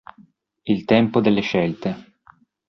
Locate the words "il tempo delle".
0.65-1.41